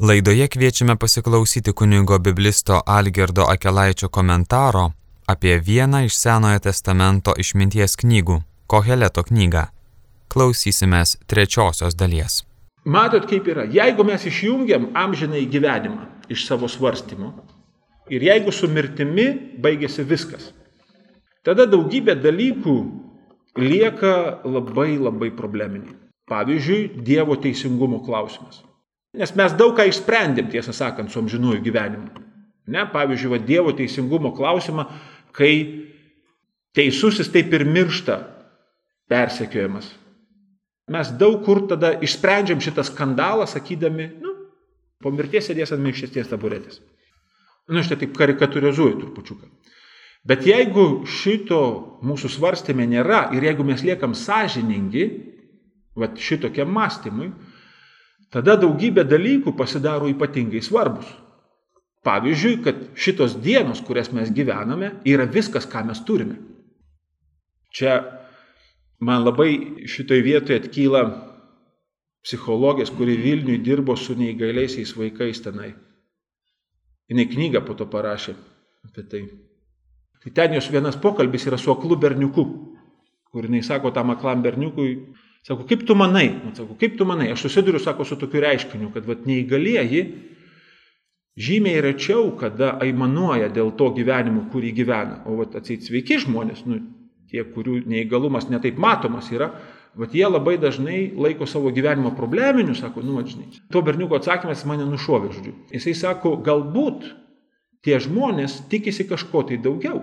[0.00, 4.90] Laidoje kviečiame pasiklausyti kunigo biblisto Algerdo Akelaičio komentaro
[5.26, 8.36] apie vieną iš Senojo testamento išminties knygų-
[8.70, 9.64] Koheleto knygą.
[10.28, 12.44] Klausysimės trečiosios dalies.
[12.84, 13.64] Matot, kaip yra.
[13.64, 17.32] Jeigu mes išjungiam amžinai gyvenimą iš savo svarstymo
[18.10, 19.26] ir jeigu su mirtimi
[19.58, 20.52] baigėsi viskas,
[21.42, 22.76] tada daugybė dalykų
[23.56, 25.98] lieka labai labai probleminiai.
[26.30, 28.67] Pavyzdžiui, Dievo teisingumo klausimas.
[29.18, 32.24] Nes mes daug ką išsprendėm, tiesą sakant, su amžinuoju gyvenimu.
[32.70, 34.84] Ne, pavyzdžiui, va, Dievo teisingumo klausimą,
[35.34, 35.52] kai
[36.76, 38.20] teisusis taip ir miršta
[39.10, 39.88] persekiojamas.
[40.92, 44.34] Mes daug kur tada išsprendžiam šitą skandalą, sakydami, nu,
[45.02, 46.78] po mirties sėdės ant minkštesnės taburetės.
[47.68, 49.50] Nu, aš tai taip karikaturizuoju trupučiuką.
[50.28, 51.60] Bet jeigu šito
[52.04, 55.04] mūsų svarstymė nėra ir jeigu mes liekam sąžiningi,
[55.98, 57.30] va šitokiam mąstymui,
[58.34, 61.08] tada daugybė dalykų pasidaro ypatingai svarbus.
[62.06, 66.38] Pavyzdžiui, kad šitos dienos, kurias mes gyvename, yra viskas, ką mes turime.
[67.74, 67.98] Čia
[69.04, 71.02] man labai šitoj vietoje atkyla
[72.24, 75.74] psichologės, kuri Vilniui dirbo su neįgaliaisiais vaikais tenai.
[77.08, 78.34] Jis knygą po to parašė
[78.84, 79.22] apie tai.
[80.22, 82.44] Tai ten jos vienas pokalbis yra su aklu berniuku,
[83.32, 85.14] kur jinai sako tam aklam berniukui,
[85.46, 88.90] sako, kaip tu manai, man sako, kaip tu manai, aš susiduriu, sako, su tokiu reiškiniu,
[88.94, 90.02] kad vat, neįgalieji
[91.38, 96.80] žymiai rečiau, kada aimanuoja dėl to gyvenimo, kurį gyvena, o vat, atseit sveiki žmonės, nu,
[97.30, 99.52] tie, kurių neįgalumas netaip matomas yra,
[99.98, 103.52] vat, jie labai dažnai laiko savo gyvenimo probleminiu, sako, nu, žinai.
[103.72, 105.54] To berniuko atsakymas mane nušovė, žodžiu.
[105.74, 107.06] Jisai sako, galbūt
[107.86, 110.02] tie žmonės tikisi kažko tai daugiau.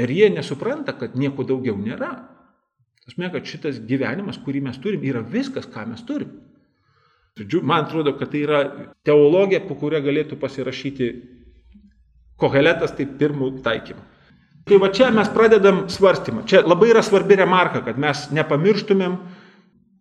[0.00, 2.14] Ir jie nesupranta, kad nieko daugiau nėra.
[3.10, 6.30] Tasme, kad šitas gyvenimas, kurį mes turim, yra viskas, ką mes turim.
[7.40, 8.60] Žodžiu, man atrodo, kad tai yra
[9.02, 11.08] teologija, po kurią galėtų pasirašyti
[12.38, 14.04] koheletas, tai pirmų taikymų.
[14.70, 16.44] Tai va čia mes pradedam svarstymą.
[16.46, 19.18] Čia labai yra svarbi remarka, kad mes nepamirštumėm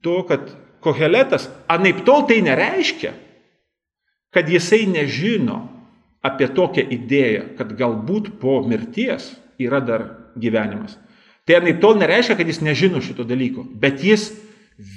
[0.06, 0.54] to, kad
[0.86, 3.16] koheletas, anaip tol tai nereiškia,
[4.30, 5.64] kad jisai nežino
[6.22, 11.00] apie tokią idėją, kad galbūt po mirties yra dar gyvenimas.
[11.50, 14.28] Tai anaip tol nereiškia, kad jis nežino šito dalyko, bet jis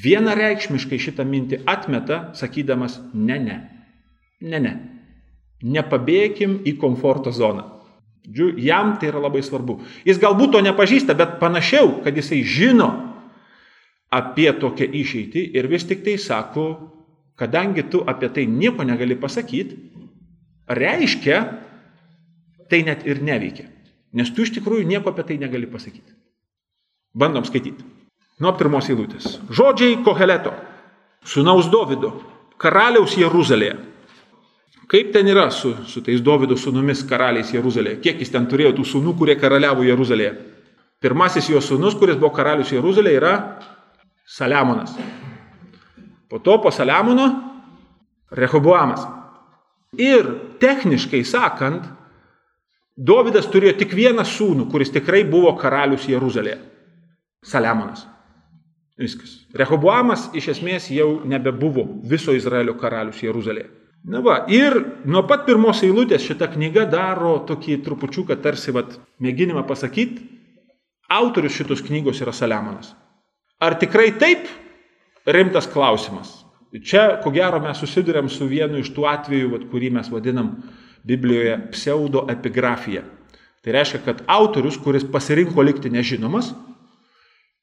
[0.04, 3.56] vienareikšmiškai šitą mintį atmeta, sakydamas ne, ne,
[4.44, 4.74] ne, ne.
[5.64, 7.64] Nepabėgim į komforto zoną.
[8.60, 9.78] Jam tai yra labai svarbu.
[10.04, 12.90] Jis galbūt to nepažįsta, bet panašiau, kad jisai žino
[14.12, 16.66] apie tokią išeitį ir vis tik tai sako,
[17.40, 19.78] kadangi tu apie tai nieko negali pasakyti,
[20.68, 21.38] reiškia,
[22.68, 23.70] tai net ir neveikia.
[24.12, 26.20] Nes tu iš tikrųjų nieko apie tai negali pasakyti.
[27.14, 27.84] Bandom skaityti.
[28.40, 29.36] Nuo pirmos eilutės.
[29.52, 30.52] Žodžiai Koheleto,
[31.28, 32.14] sunaus Dovido,
[32.58, 33.76] karaliaus Jeruzalėje.
[34.92, 38.00] Kaip ten yra su, su tais Dovido sunumis karaliais Jeruzalėje?
[38.04, 40.32] Kiek jis ten turėjo tų sunų, kurie karaliavo Jeruzalėje?
[41.02, 43.34] Pirmasis jo sunus, kuris buvo karalius Jeruzalėje, yra
[44.28, 44.96] Saliamonas.
[46.30, 47.28] Po to po Saliamono
[48.32, 49.04] Rehoboamas.
[50.00, 50.28] Ir
[50.60, 51.84] techniškai sakant,
[52.96, 56.58] Dovydas turėjo tik vieną sūnų, kuris tikrai buvo karalius Jeruzalėje.
[57.42, 58.06] Saliamonas.
[58.98, 59.38] Viskas.
[59.56, 63.70] Rehoboamas iš esmės jau nebebuvo viso Izraelio karalius Jeruzalėje.
[64.02, 64.74] Na va, ir
[65.06, 70.24] nuo pat pirmos eilutės šita knyga daro tokį trupučiuką tarsi vat, mėginimą pasakyti,
[71.12, 72.92] autorius šitos knygos yra Saliamonas.
[73.62, 74.48] Ar tikrai taip?
[75.26, 76.40] Rimtas klausimas.
[76.82, 80.56] Čia, ko gero, mes susidurėm su vienu iš tų atvejų, vat, kurį mes vadinam
[81.06, 83.04] Biblijoje pseudoepigrafija.
[83.62, 86.50] Tai reiškia, kad autorius, kuris pasirinko likti nežinomas,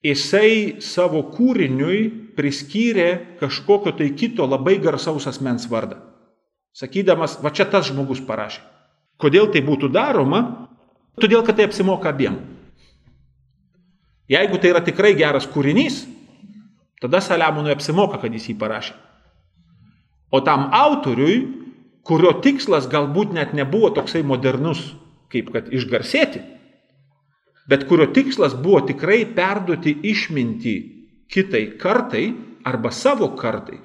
[0.06, 6.00] jisai savo kūriniui priskyrė kažkokio tai kito labai garsaus asmens vardą.
[6.76, 8.62] Sakydamas, va čia tas žmogus parašė.
[9.20, 10.70] Kodėl tai būtų daroma?
[11.20, 12.38] Todėl, kad tai apsimoka abiem.
[14.30, 16.06] Jeigu tai yra tikrai geras kūrinys,
[17.02, 18.94] tada Saliamonui apsimoka, kad jis jį parašė.
[20.32, 21.40] O tam autoriui
[22.06, 24.94] kurio tikslas galbūt net nebuvo toksai modernus,
[25.34, 26.44] kaip kad išgarsėti,
[27.70, 30.76] bet kurio tikslas buvo tikrai perduoti išmintį
[31.30, 32.26] kitai kartai
[32.66, 33.78] arba savo kartai.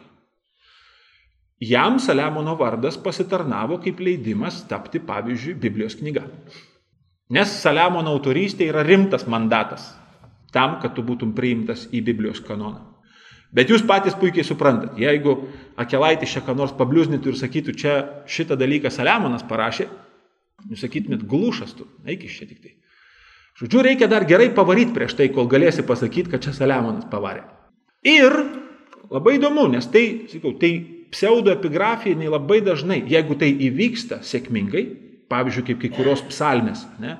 [1.65, 6.25] Jam Saliamono vardas pasitarnavo kaip leidimas tapti, pavyzdžiui, Biblijos knyga.
[7.33, 9.87] Nes Saliamono autorystė yra rimtas mandatas
[10.53, 12.83] tam, kad tu būtum priimtas į Biblijos kanoną.
[13.55, 15.37] Bet jūs patys puikiai suprantat, jeigu
[15.79, 17.95] Akelaitis čia ką nors pabliuznytų ir sakytų, čia
[18.27, 19.87] šitą dalyką Saliamonas parašė,
[20.71, 22.75] jūs sakytumėt, glušas tu, eik iš čia tik tai.
[23.55, 27.45] Žodžiu, reikia dar gerai pavaryti prieš tai, kol galėsi pasakyti, kad čia Saliamonas pavarė.
[28.03, 28.35] Ir
[29.15, 30.73] labai įdomu, nes tai, sakau, tai
[31.15, 34.85] pseudoepigrafija labai dažnai, jeigu tai įvyksta sėkmingai,
[35.31, 37.15] pavyzdžiui, kaip kai kurios psalmės, ne,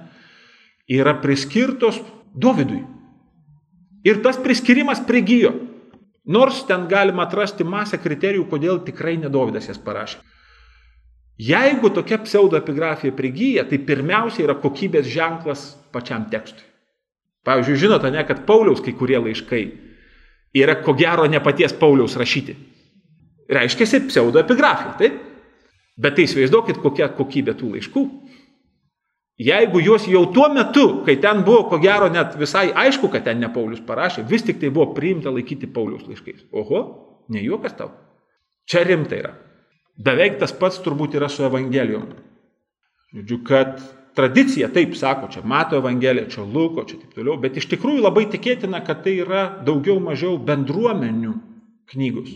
[0.91, 2.03] yra priskirtos
[2.35, 2.83] Dovydui.
[4.05, 5.55] Ir tas priskirimas prigijo.
[6.27, 10.19] Nors ten galima atrasti masę kriterijų, kodėl tikrai nedovydas jas parašė.
[11.39, 16.63] Jeigu tokia pseudoepigrafija prigyja, tai pirmiausia yra kokybės ženklas pačiam tekstui.
[17.45, 19.65] Pavyzdžiui, žinote, ne, kad Pauliaus kai kurie laiškai
[20.55, 22.55] yra ko gero ne paties Pauliaus rašyti.
[23.51, 25.19] Reiškia pseudoepigrafija, taip?
[26.01, 28.05] Bet tai įsivaizduokit, kokia kokybė tų laiškų.
[29.45, 33.41] Jeigu juos jau tuo metu, kai ten buvo, ko gero, net visai aišku, kad ten
[33.43, 36.47] ne Paulius parašė, vis tik tai buvo priimta laikyti Paulius laiškais.
[36.55, 36.83] Oho,
[37.35, 37.91] ne juokas tau.
[38.71, 39.35] Čia rimtai yra.
[39.95, 42.09] Beveik tas pats turbūt yra su Evangelijom.
[43.15, 43.79] Žodžiu, kad
[44.15, 48.27] tradicija taip sako, čia mato Evangelija, čia Luko, čia taip toliau, bet iš tikrųjų labai
[48.31, 51.35] tikėtina, kad tai yra daugiau mažiau bendruomenių
[51.93, 52.35] knygos.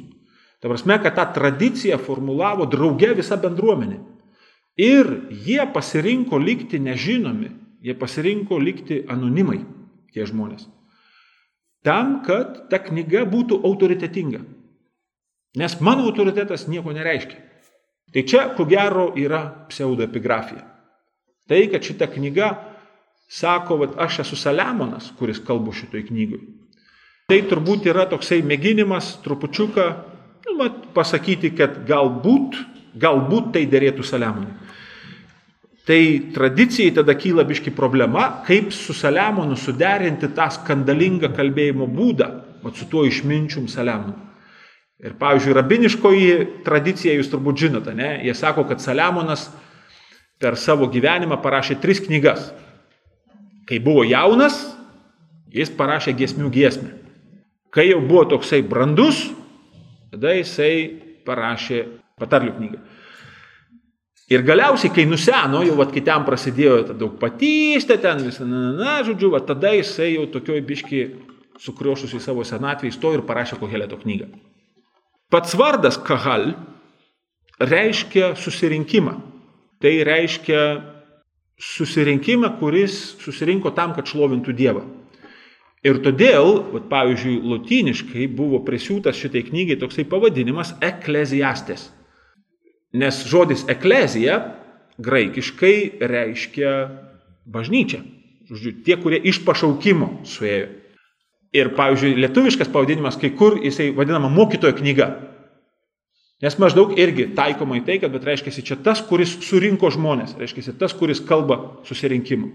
[0.62, 3.98] Ta prasme, kad tą tradiciją formulavo drauge visa bendruomenė.
[4.78, 5.10] Ir
[5.46, 7.50] jie pasirinko likti nežinomi,
[7.82, 9.64] jie pasirinko likti anonimai,
[10.14, 10.66] tie žmonės.
[11.86, 14.42] Tam, kad ta knyga būtų autoritetinga.
[15.58, 17.47] Nes mano autoritetas nieko nereiškia.
[18.12, 20.64] Tai čia, ko gero, yra pseudoepigrafija.
[21.48, 22.52] Tai, kad šita knyga
[23.28, 26.40] sako, kad aš esu Saliamonas, kuris kalbu šitoj knygui.
[27.28, 29.88] Tai turbūt yra toksai mėginimas trupučiuką
[30.46, 32.56] nu, mat, pasakyti, kad galbūt,
[32.96, 34.54] galbūt tai dėrėtų Saliamonui.
[35.88, 36.00] Tai
[36.36, 42.28] tradicijai tada kyla biški problema, kaip su Saliamonu suderinti tą skandalingą kalbėjimo būdą,
[42.64, 44.27] mat su tuo išminčium Saliamonu.
[44.98, 46.30] Ir pavyzdžiui, rabiniškoji
[46.66, 48.16] tradicija, jūs turbūt žinote, ne?
[48.26, 49.46] jie sako, kad Saliamonas
[50.42, 52.48] per savo gyvenimą parašė tris knygas.
[53.68, 54.56] Kai buvo jaunas,
[55.54, 56.90] jis parašė giesmių giesmę.
[57.70, 59.20] Kai jau buvo toksai brandus,
[60.10, 60.72] tada jisai
[61.28, 61.84] parašė
[62.18, 62.82] patarlių knygą.
[64.28, 68.72] Ir galiausiai, kai nuseno, jau vat, kai ten prasidėjo daug patystė, ten visą, na, na,
[68.76, 71.06] na, žodžiu, vat, tada jisai jau tokioj biški
[71.62, 74.28] sukriošus į savo senatvę įstojo ir parašė Koheleto knygą.
[75.28, 76.54] Pats vardas Kahal
[77.60, 79.18] reiškia susirinkimą.
[79.78, 80.62] Tai reiškia
[81.60, 84.86] susirinkimą, kuris susirinko tam, kad šlovintų Dievą.
[85.86, 91.90] Ir todėl, vat, pavyzdžiui, lotyniškai buvo prisiūtas šitai knygai toksai pavadinimas ekleziastės.
[92.98, 94.40] Nes žodis eklezija
[94.98, 96.72] graikiškai reiškia
[97.46, 98.00] bažnyčia.
[98.48, 100.72] Žodžiu, tie, kurie iš pašaukimo suėjo.
[101.56, 105.08] Ir, pavyzdžiui, lietuviškas pavadinimas kai kur jisai vadinama mokytojo knyga.
[106.44, 110.76] Nes maždaug irgi taikoma į tai, kad bet reiškia čia tas, kuris surinko žmonės, reiškia
[110.78, 112.52] tas, kuris kalba susirinkimu.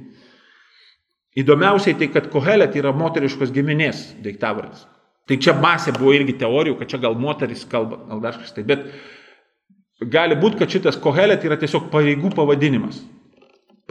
[1.41, 4.85] Įdomiausiai tai, kad kohelet yra moteriškos giminės daiktavardis.
[5.27, 8.65] Tai čia masė buvo irgi teorijų, kad čia gal moteris kalba, gal dar kažkas tai.
[8.67, 8.85] Bet
[10.13, 13.01] gali būti, kad šitas kohelet yra tiesiog pareigų pavadinimas.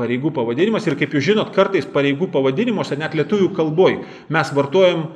[0.00, 3.98] Pareigų pavadinimas ir kaip jūs žinot, kartais pareigų pavadinimuose, net lietuvių kalboj,
[4.32, 5.10] mes vartojam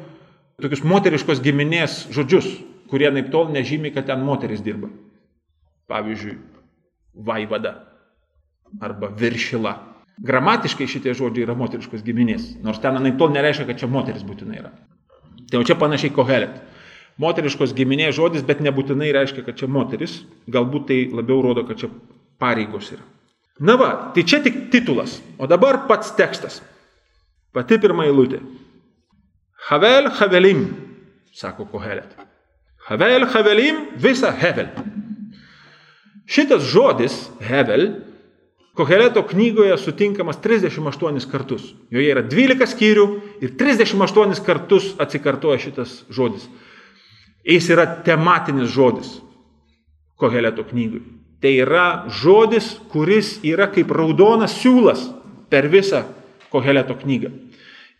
[0.60, 2.50] tokius moteriškos giminės žodžius
[2.90, 4.90] kurie naip tol nežymi, kad ten moteris dirba.
[5.90, 6.38] Pavyzdžiui,
[7.26, 7.74] vaivada
[8.82, 9.74] arba viršila.
[10.26, 14.62] Gramatiškai šitie žodžiai yra moteriškos giminės, nors ten naip tol nereiškia, kad čia moteris būtinai
[14.62, 14.72] yra.
[15.46, 16.56] Tai jau čia panašiai kohelet.
[17.22, 20.18] Moteriškos giminės žodis, bet nebūtinai reiškia, kad čia moteris,
[20.52, 21.88] galbūt tai labiau rodo, kad čia
[22.40, 23.04] pareigos yra.
[23.60, 26.60] Na va, tai čia tik titulas, o dabar pats tekstas.
[27.56, 28.42] Pati pirma eilutė.
[29.70, 30.66] Havel Havelim,
[31.32, 32.10] sako Kohelet.
[32.88, 34.68] Havel, Havelim, visa Hevel.
[36.26, 37.88] Šitas žodis Hevel
[38.76, 41.70] Koheleto knygoje sutinkamas 38 kartus.
[41.88, 43.04] Joje yra 12 skyrių
[43.40, 46.44] ir 38 kartus atsikartoja šitas žodis.
[47.46, 49.14] Jis yra tematinis žodis
[50.20, 51.00] Koheleto knygui.
[51.42, 55.08] Tai yra žodis, kuris yra kaip raudonas siūlas
[55.52, 56.06] per visą
[56.50, 57.32] Koheleto knygą.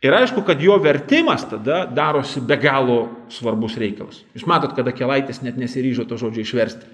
[0.05, 2.99] Ir aišku, kad jo vertimas tada darosi be galo
[3.33, 4.21] svarbus reikalas.
[4.37, 6.87] Jūs matot, kada kelaitis net nesiryžo to žodžio išversti.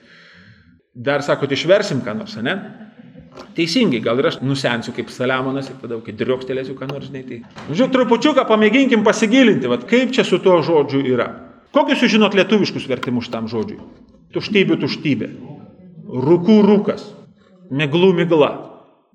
[0.95, 2.57] Dar sakot, išversim ką nors, ne?
[3.57, 7.39] Teisingai, gal ir aš nusensiu kaip Saliamonas ir tada, kai driokštelėsiu ką nors, žinai, tai.
[7.71, 11.31] Žiūrėjau, trupučiuką pamėginkim pasigilinti, vad kaip čia su tuo žodžiu yra.
[11.73, 13.81] Kokius jūs žinot lietuviškus vertimus tam žodžiui?
[14.37, 15.31] Tuštybių tuštybė.
[16.13, 17.07] Rūkų rūkas.
[17.73, 18.53] Miglų migla.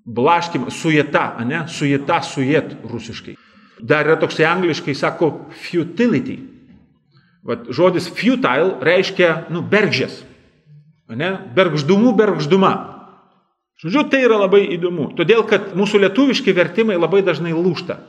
[0.08, 1.66] Blaškimas, sujeta, ne?
[1.70, 3.36] Sujeta, sujet rusiškai.
[3.84, 5.32] Dar yra toksai angliškai sako
[5.68, 6.40] futility.
[7.48, 10.24] Vat, žodis futile reiškia, nu, bergžės.
[11.14, 11.36] Ne?
[11.56, 12.74] Bergždumų, bergžduma.
[13.78, 15.12] Žodžiu, tai yra labai įdomu.
[15.16, 18.00] Todėl, kad mūsų lietuviški vertimai labai dažnai lūšta.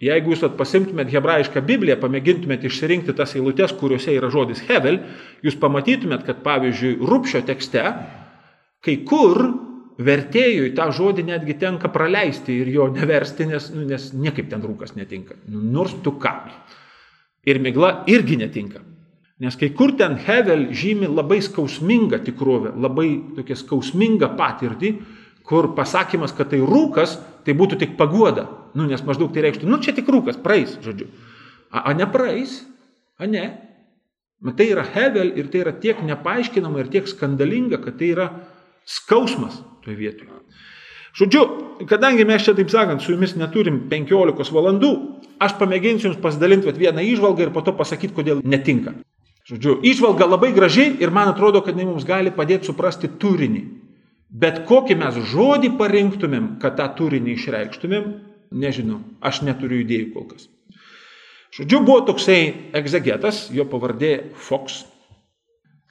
[0.00, 5.00] Jeigu jūs pasimtumėt hebrajišką Bibliją, pamėgintumėt išsirinkti tas eilutes, kuriuose yra žodis Hevel,
[5.42, 7.82] jūs pamatytumėt, kad pavyzdžiui, rūpšio tekste,
[8.84, 9.42] kai kur
[9.98, 14.94] vertėjui tą žodį netgi tenka praleisti ir jo neversti, nes, nu, nes niekaip ten rūkas
[14.98, 15.38] netinka.
[15.50, 16.36] Nu, nors tu ką.
[17.48, 18.84] Ir migla irgi netinka.
[19.38, 24.96] Nes kai kur ten Hevel žymi labai skausmingą tikrovę, labai tokia skausmingą patirtį,
[25.46, 27.16] kur pasakymas, kad tai rūkas,
[27.46, 28.48] tai būtų tik paguoda.
[28.74, 31.06] Nu, nes maždaug tai reikštų, nu čia tik rūkas, praeis, žodžiu.
[31.70, 32.60] A, a ne praeis,
[33.18, 33.46] a ne.
[34.44, 38.28] Bet tai yra hevel ir tai yra tiek nepaaiškinama ir tiek skandalinga, kad tai yra
[38.88, 40.30] skausmas toje vietoje.
[41.18, 41.42] Žodžiu,
[41.90, 44.92] kadangi mes čia, taip sakant, su jumis neturim 15 valandų,
[45.42, 48.94] aš pamėginsiu jums pasidalinti vieną išvalgą ir po to pasakyti, kodėl netinka.
[49.48, 53.64] Žodžiu, išvalga labai graži ir man atrodo, kad jinai mums gali padėti suprasti turinį
[54.28, 58.08] Bet kokį mes žodį parinktumėm, kad tą turinį išreikštumėm,
[58.52, 60.48] nežinau, aš neturiu idėjų kol kas.
[61.56, 62.40] Žodžiu, buvo toksai
[62.76, 64.82] egzegetas, jo pavardė Fox.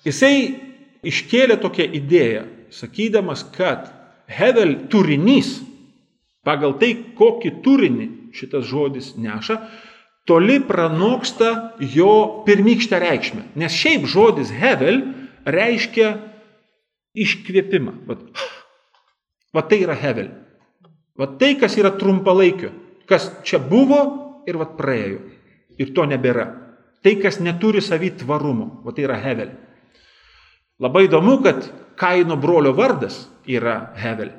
[0.06, 0.54] Jisai
[1.02, 3.92] iškėlė tokią idėją, sakydamas, kad
[4.28, 5.62] Hevel turinys,
[6.44, 9.56] pagal tai, kokį turinį šitas žodis neša,
[10.28, 13.46] toli pranoksta jo pirmykštę reikšmę.
[13.56, 15.00] Nes šiaip žodis Hevel
[15.48, 16.12] reiškia
[17.18, 17.94] iškvėpimą.
[18.08, 18.24] Vat,
[19.56, 20.30] vat tai yra hevel.
[21.18, 22.72] Vat tai, kas yra trumpalaikio,
[23.10, 24.02] kas čia buvo
[24.50, 25.24] ir vat praėjo.
[25.82, 26.48] Ir to nebėra.
[27.06, 29.54] Tai, kas neturi savy tvarumo, vat tai yra hevel.
[30.84, 31.66] Labai įdomu, kad
[31.98, 34.30] Kaino brolio vardas yra hevel.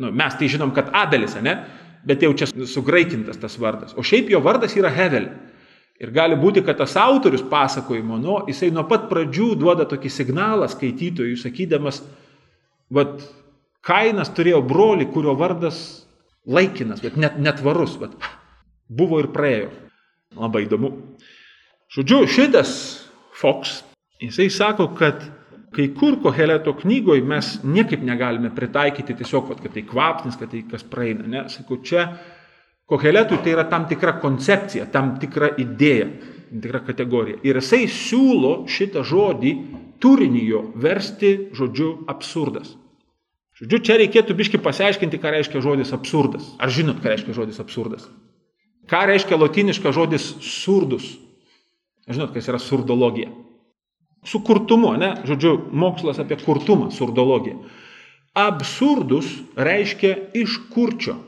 [0.00, 1.58] Nu, mes tai žinom, kad Abelis, ne?
[2.04, 3.92] Bet jau čia sugraitintas tas vardas.
[3.96, 5.28] O šiaip jo vardas yra hevel.
[6.02, 10.66] Ir gali būti, kad tas autorius pasakojimo, nu, jisai nuo pat pradžių duoda tokį signalą
[10.72, 12.00] skaitytojui, sakydamas,
[12.90, 13.20] vad,
[13.84, 15.78] Kainas turėjo brolį, kurio vardas
[16.48, 18.14] laikinas, bet net netvarus, bet
[18.88, 19.68] buvo ir praėjo.
[20.34, 20.90] Labai įdomu.
[21.92, 22.70] Žodžiu, šitas
[23.36, 23.82] Fox,
[24.22, 25.22] jisai sako, kad
[25.74, 30.62] kai kur Koheleto knygoje mes niekaip negalime pritaikyti tiesiog, vat, kad tai kvapnis, kad tai
[30.70, 31.26] kas praeina.
[31.26, 32.06] Ne, sakau, čia
[32.86, 36.10] Koheletui tai yra tam tikra koncepcija, tam tikra idėja,
[36.50, 37.40] tam tikra kategorija.
[37.46, 39.54] Ir jisai siūlo šitą žodį,
[40.04, 42.74] turinį jo, versti žodžiu absurdas.
[43.54, 46.50] Žodžiu, čia reikėtų biški pasiaiškinti, ką reiškia žodis absurdas.
[46.58, 48.08] Ar žinot, ką reiškia žodis absurdas?
[48.90, 51.06] Ką reiškia latiniškas žodis surdus?
[52.10, 53.30] Žinot, kas yra surdologija?
[54.24, 55.14] Su kurtumu, ne?
[55.28, 57.58] Žodžiu, mokslas apie kurtumą, surdologija.
[58.34, 61.18] Absurdus reiškia iš kurčio.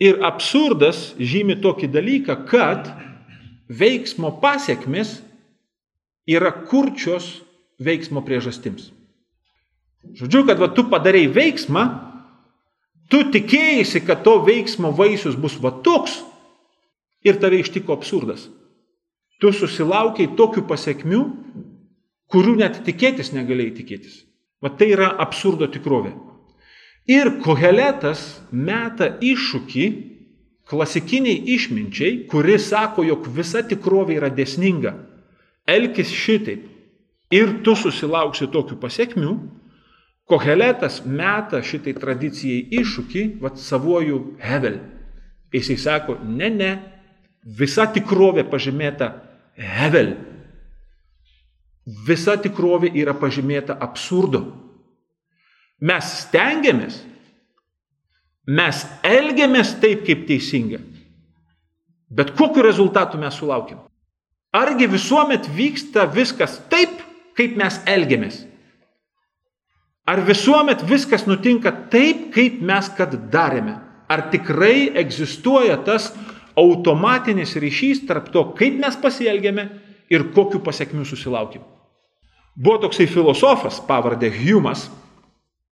[0.00, 2.88] Ir absurdas žymi tokį dalyką, kad
[3.68, 5.18] veiksmo pasiekmes
[6.30, 7.42] yra kurčios
[7.80, 8.88] veiksmo priežastims.
[10.16, 11.84] Žodžiu, kad va, tu padarei veiksmą,
[13.12, 16.20] tu tikėjai, kad to veiksmo vaisius bus va toks
[17.26, 18.48] ir tave ištiko absurdas.
[19.40, 21.20] Tu susilaukiai tokių pasiekmių,
[22.30, 24.20] kurių net tikėtis negalėjai tikėtis.
[24.60, 26.12] Va tai yra absurdo tikrovė.
[27.10, 29.86] Ir Koheletas meta iššūkį
[30.70, 34.92] klasikiniai išminčiai, kuri sako, jog visa tikrovė yra desninga.
[35.66, 36.68] Elkis šitaip
[37.34, 39.32] ir tu susilauksi tokių pasiekmių.
[40.30, 44.78] Koheletas meta šitai tradicijai iššūkį, vad savuoju Hevel.
[45.50, 46.70] Jisai sako, ne, ne,
[47.42, 49.10] visa tikrovė pažymėta
[49.58, 50.14] Hevel.
[52.06, 54.44] Visa tikrovė yra pažymėta absurdu.
[55.80, 56.98] Mes stengiamės,
[58.46, 60.82] mes elgiamės taip, kaip teisinga.
[62.10, 63.80] Bet kokiu rezultatu mes sulaukiam?
[64.52, 67.00] Argi visuomet vyksta viskas taip,
[67.38, 68.42] kaip mes elgiamės?
[70.10, 73.78] Ar visuomet viskas nutinka taip, kaip mes kad darėme?
[74.10, 76.10] Ar tikrai egzistuoja tas
[76.58, 79.68] automatinis ryšys tarp to, kaip mes pasielgėme
[80.10, 81.62] ir kokiu pasiekmiu susilaukim?
[82.60, 84.90] Buvo toksai filosofas pavardė Humas,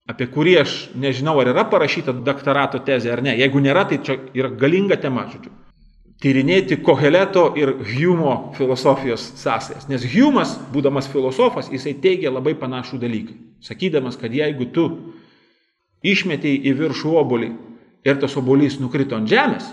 [0.09, 3.35] apie kurį aš nežinau, ar yra parašyta doktorato tezė ar ne.
[3.37, 5.53] Jeigu nėra, tai čia yra galinga tema, žodžiu.
[6.19, 9.85] Tyrinėti Koheleto ir Humo filosofijos sąsajas.
[9.91, 13.37] Nes Humas, būdamas filosofas, jisai teigia labai panašų dalyką.
[13.69, 14.89] Sakydamas, kad jeigu tu
[16.03, 17.51] išmetėjai į viršų obolį
[18.09, 19.69] ir tas obolys nukrito ant žemės,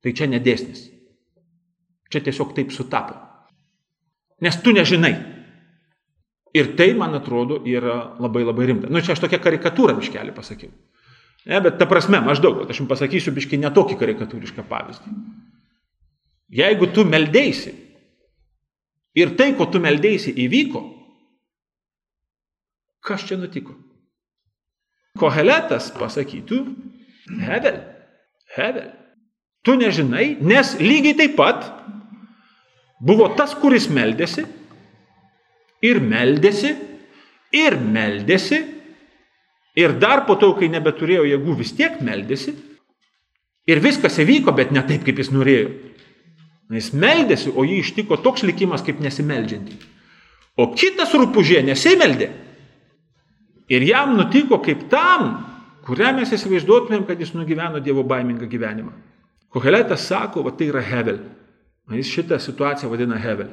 [0.00, 0.88] tai čia nedėsnis.
[2.10, 3.14] Čia tiesiog taip sutapo.
[4.42, 5.12] Nes tu nežinai,
[6.56, 8.90] Ir tai, man atrodo, yra labai labai rimta.
[8.90, 10.72] Nu, čia aš tokią karikatūrą biškelį pasakiau.
[11.46, 15.14] Ne, bet ta prasme, maždaug, aš jums pasakysiu biški netokį karikatūrišką pavyzdį.
[16.58, 17.72] Jeigu tu meldėsi
[19.16, 20.82] ir tai, ko tu meldėsi, įvyko,
[23.06, 23.76] kas čia nutiko?
[25.18, 26.64] Koheletas pasakytų,
[27.46, 27.78] Hevel,
[28.56, 28.90] Hevel.
[29.62, 31.66] Tu nežinai, nes lygiai taip pat
[33.00, 34.46] buvo tas, kuris meldėsi
[35.84, 36.74] ir meldėsi
[37.56, 38.60] ir meldėsi
[39.80, 42.54] ir dar po to, kai nebeturėjo jėgų, vis tiek meldėsi
[43.70, 45.70] ir viskas įvyko, bet ne taip, kaip jis norėjo.
[46.70, 49.74] Jis meldėsi, o jį ištiko toks likimas kaip nesimeldžianti.
[50.60, 52.30] O kitas rūpužė nesimeldė.
[53.70, 55.32] Ir jam nutiko kaip tam,
[55.86, 58.92] kurią mes įsivaizduotumėm, kad jis nugyveno Dievo baimingą gyvenimą.
[59.50, 61.18] Koheletas sako, va tai yra Hevel.
[61.90, 63.50] Jis šitą situaciją vadina Hevel.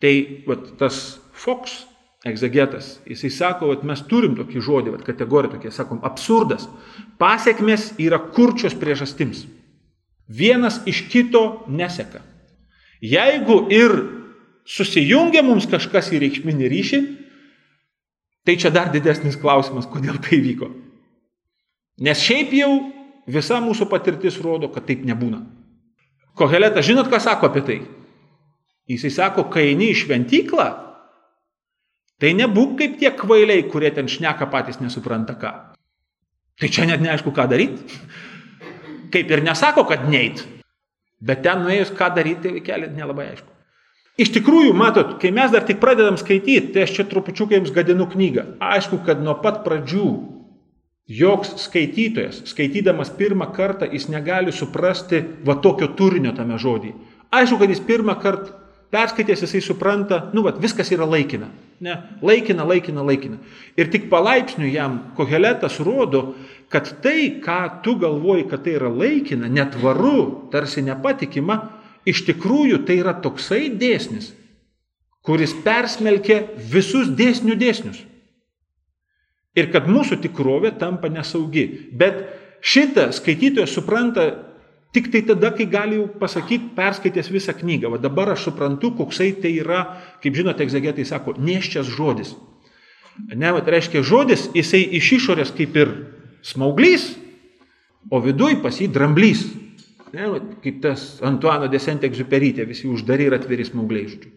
[0.00, 0.12] Tai
[0.46, 1.84] va, tas Fox
[2.24, 6.66] egzegetas, jisai sako, kad mes turim tokį žodį, vat, kategoriją tokie, sakom, absurdas.
[7.20, 9.46] Pasiekmes yra kurčios priežastims.
[10.28, 12.20] Vienas iš kito neseka.
[13.00, 13.94] Jeigu ir
[14.68, 17.00] susijungia mums kažkas į reikšminį ryšį,
[18.44, 20.68] tai čia dar didesnis klausimas, kodėl tai vyko.
[22.04, 22.70] Nes šiaip jau
[23.30, 25.40] visa mūsų patirtis rodo, kad taip nebūna.
[26.36, 27.80] Koheletas, žinot, ką sako apie tai?
[28.90, 30.68] Jisai sako, kai eini į šventyklą,
[32.20, 35.52] Tai nebūk kaip tie kvailiai, kurie ten šneka patys nesupranta ką.
[36.60, 38.00] Tai čia net neaišku, ką daryti.
[39.10, 40.42] Kaip ir nesako, kad neit.
[41.20, 43.48] Bet ten nuėjus, ką daryti, tai kelias nelabai aišku.
[44.20, 48.04] Iš tikrųjų, matot, kai mes dar tik pradedam skaityti, tai aš čia trupučiukai jums gadinu
[48.10, 48.44] knygą.
[48.60, 50.10] Aišku, kad nuo pat pradžių
[51.10, 56.92] joks skaitytojas, skaitydamas pirmą kartą, jis negali suprasti va tokio turinio tame žodį.
[57.32, 58.58] Aišku, kad jis pirmą kartą
[58.92, 61.48] perskaitęs jisai supranta, nu, va, viskas yra laikina.
[61.80, 63.38] Ne, laikina, laikina, laikina.
[63.80, 66.34] Ir tik palaipsniui jam koheletas rodo,
[66.68, 71.56] kad tai, ką tu galvoji, kad tai yra laikina, netvaru, tarsi nepatikima,
[72.04, 74.34] iš tikrųjų tai yra toksai dėsnis,
[75.24, 78.04] kuris persmelkia visus dėsnių dėsnius.
[79.56, 81.64] Ir kad mūsų tikrovė tampa nesaugi.
[81.96, 82.22] Bet
[82.60, 84.28] šitą skaitytojas supranta
[84.90, 89.30] Tik tai tada, kai gali jau pasakyti, perskaitęs visą knygą, va dabar aš suprantu, koksai
[89.38, 89.84] tai yra,
[90.22, 92.34] kaip žinote, egzegetai sako, neščias žodis.
[93.30, 95.92] Ne, tai reiškia, žodis, jisai iš išorės kaip ir
[96.42, 97.12] smauglys,
[98.10, 99.44] o viduj pas jį dramblys.
[100.10, 104.32] Ne, va, kaip tas Antuano desentė egzuperytė, visi uždari ir atviri smaugliai, žodžiu.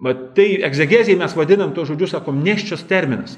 [0.00, 3.36] Va, tai egzegezijai mes vadinam to žodžiu, sakom, neščias terminas.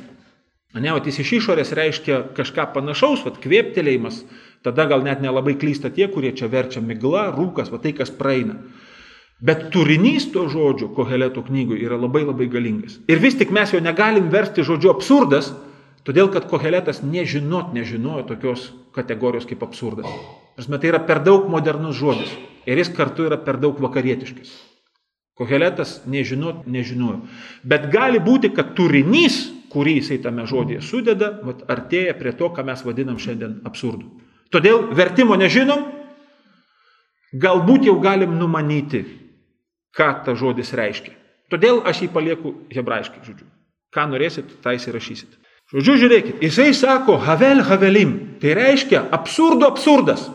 [0.73, 4.23] Ne, va, jis iš išorės reiškia kažką panašaus, va, kvėptelėjimas,
[4.63, 8.61] Tada gal net nelabai klysta tie, kurie čia verčia migla, rūkas, va tai, kas praeina.
[9.43, 13.01] Bet turinys to žodžio Koheleto knygoje yra labai labai galingas.
[13.11, 15.51] Ir vis tik mes jo negalim versti žodžiu absurdas,
[16.07, 20.07] todėl kad Koheletas nežinot nežinojo tokios kategorijos kaip absurdas.
[20.55, 22.31] Prasme, tai yra per daug modernus žodis
[22.63, 24.55] ir jis kartu yra per daug vakarietiškas.
[25.35, 27.25] Koheletas nežinot nežinojo.
[27.67, 32.65] Bet gali būti, kad turinys, kurį jisai tame žodėje sudeda, vat, artėja prie to, ką
[32.69, 34.11] mes vadinam šiandien absurdu.
[34.53, 35.87] Todėl vertimo nežinom,
[37.33, 39.05] galbūt jau galim numanyti,
[39.97, 41.15] ką ta žodis reiškia.
[41.53, 43.49] Todėl aš jį palieku hebrajiškai, žodžiu.
[43.93, 45.41] Ką norėsit, tą įsirašysit.
[45.73, 50.27] Žodžiu, žiūrėkit, jisai sako Havel Havelim, tai reiškia absurdo absurdas.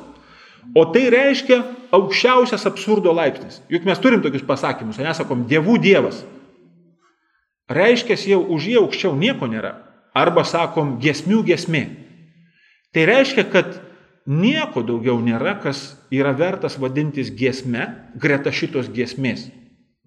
[0.77, 1.61] O tai reiškia
[1.95, 3.61] aukščiausias absurdo laipsnis.
[3.71, 6.23] Juk mes turim tokius pasakymus, nesakom dievų dievas.
[7.67, 9.73] Reiškia, jau už jį aukščiau nieko nėra.
[10.15, 11.83] Arba sakom gesmių gesmė.
[12.95, 13.75] Tai reiškia, kad
[14.27, 19.47] nieko daugiau nėra, kas yra vertas vadintis giesme greta šitos giesmės,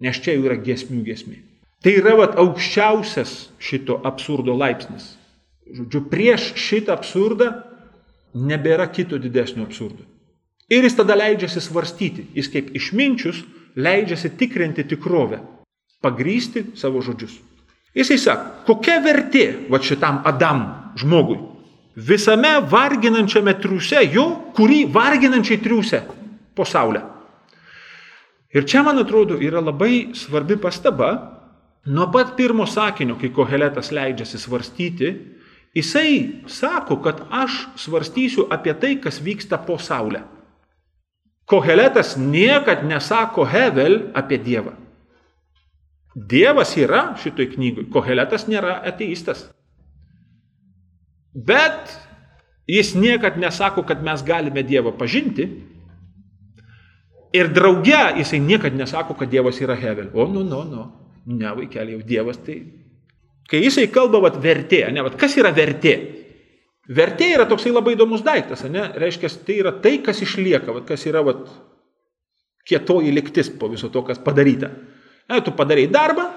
[0.01, 1.37] nes čia jau yra giesmių giesmė.
[1.81, 5.15] Tai yra vat, aukščiausias šito absurdo laipsnis.
[5.71, 7.53] Žodžiu, prieš šitą absurdą
[8.35, 10.03] nebėra kito didesnio absurdo.
[10.71, 13.41] Ir jis tada leidžiasi svarstyti, jis kaip išminčius
[13.75, 15.41] leidžiasi tikrinti tikrovę,
[16.03, 17.39] pagrysti savo žodžius.
[17.95, 20.61] Jisai sako, kokia vertė va šitam Adam
[20.99, 21.39] žmogui,
[21.95, 25.99] visame varginančiame triuse, jo, kurį varginančiai triuse
[26.55, 27.01] po saulę.
[28.51, 31.11] Ir čia, man atrodo, yra labai svarbi pastaba.
[31.87, 35.07] Nuo pat pirmo sakinio, kai Koheletas leidžiasi svarstyti,
[35.73, 40.21] jisai sako, kad aš svarstysiu apie tai, kas vyksta po saulę.
[41.49, 44.75] Koheletas niekad nesako Hevel apie Dievą.
[46.15, 49.45] Dievas yra šitoj knygui, Koheletas nėra ateistas.
[51.31, 51.93] Bet
[52.67, 55.47] jis niekad nesako, kad mes galime Dievą pažinti.
[57.31, 60.11] Ir drauge jisai niekad nesako, kad Dievas yra Hevel.
[60.13, 60.87] O, nu, nu, nu.
[61.31, 62.59] Ne, vaikeli, jau Dievas tai.
[63.47, 65.95] Kai jisai kalba, vat, vertė, ne, vat, kas yra vertė?
[66.91, 68.89] Vertė yra toksai labai įdomus daiktas, ne?
[68.99, 71.45] Reiškia, tai yra tai, kas išlieka, vat, kas yra vat,
[72.67, 74.71] kietoji liktis po viso to, kas padaryta.
[75.31, 76.27] Ne, tu padarai darbą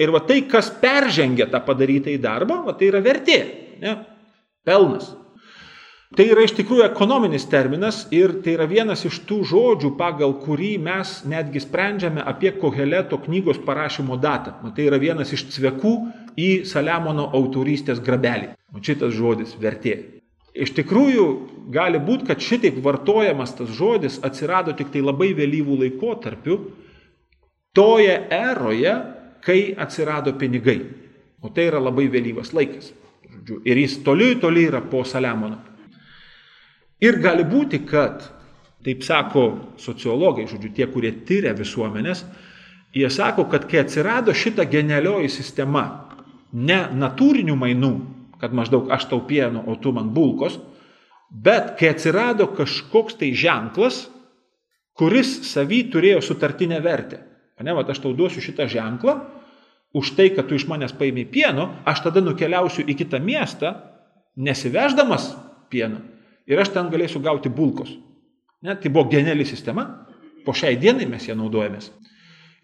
[0.00, 3.38] ir va tai, kas peržengia tą padarytą į darbą, va tai yra vertė
[3.82, 3.96] ne?
[4.66, 5.12] pelnas.
[6.16, 10.76] Tai yra iš tikrųjų ekonominis terminas ir tai yra vienas iš tų žodžių, pagal kurį
[10.80, 14.54] mes netgi sprendžiame apie Koheleto knygos parašymo datą.
[14.62, 15.94] O tai yra vienas iš cvekų
[16.38, 18.52] į Saliamono autorystės grabelį.
[18.70, 19.96] O šitas žodis vertė.
[20.56, 21.26] Iš tikrųjų,
[21.74, 26.60] gali būti, kad šitaip vartojamas tas žodis atsirado tik tai labai vėlyvų laikotarpių,
[27.76, 28.94] toje eroje,
[29.44, 30.80] kai atsirado pinigai.
[31.44, 32.90] O tai yra labai vėlyvas laikas.
[33.68, 35.60] Ir jis toli, toli yra po Saliamono.
[37.04, 38.24] Ir gali būti, kad,
[38.82, 39.44] taip sako
[39.78, 42.24] sociologai, žodžiu, tie, kurie tyria visuomenės,
[42.96, 45.84] jie sako, kad kai atsirado šita genialioji sistema,
[46.56, 47.92] ne natūrinių mainų,
[48.40, 50.56] kad maždaug aš tau pieno, o tu man bulkos,
[51.30, 54.06] bet kai atsirado kažkoks tai ženklas,
[54.96, 57.20] kuris savy turėjo sutartinę vertę.
[57.64, 59.16] Ne, va, aš tau duosiu šitą ženklą,
[59.96, 63.72] už tai, kad tu iš manęs paėmė pieno, aš tada nukeliausiu į kitą miestą,
[64.36, 65.30] nesiveždamas
[65.72, 66.02] pieno,
[66.44, 67.94] ir aš ten galėsiu gauti bulkos.
[68.66, 69.86] Ne, tai buvo geniali sistema,
[70.44, 71.88] po šiai dienai mes ją naudojamės.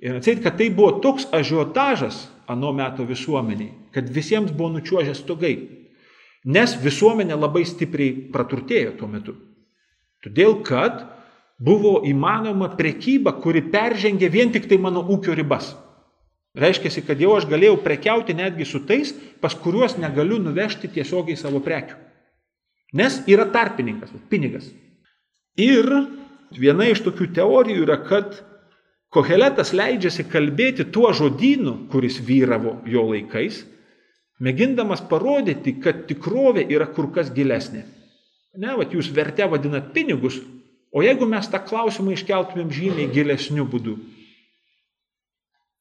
[0.02, 5.54] Ir atseit, kad tai buvo toks ažiotažas ano meto visuomeniai, kad visiems buvo nučiuožę stogai.
[6.44, 9.36] Nes visuomenė labai stipriai praturtėjo tuo metu.
[10.22, 11.04] Todėl, kad
[11.58, 15.72] buvo įmanoma prekyba, kuri peržengė vien tik tai mano ūkio ribas.
[16.58, 21.62] Reiškia, kad jau aš galėjau prekiauti netgi su tais, pas kuriuos negaliu nuvežti tiesiogiai savo
[21.64, 21.96] prekių.
[22.92, 24.66] Nes yra tarpininkas, pinigas.
[25.56, 25.88] Ir
[26.52, 28.42] viena iš tokių teorijų yra, kad
[29.12, 33.58] Koheletas leidžiasi kalbėti tuo žodynu, kuris vyravo jo laikais,
[34.40, 37.82] mėgindamas parodyti, kad tikrovė yra kur kas gilesnė.
[38.56, 40.38] Ne, vat jūs vertę vadinat pinigus,
[40.92, 43.96] o jeigu mes tą klausimą iškeltumėm žymiai gilesniu būdu.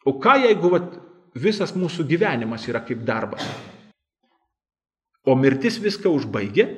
[0.07, 0.95] O ką jeigu vat,
[1.35, 3.45] visas mūsų gyvenimas yra kaip darbas?
[5.21, 6.71] O mirtis viską užbaigia